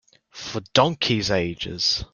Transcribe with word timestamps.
For 0.31 0.61
donkeys' 0.73 1.29
ages. 1.29 2.05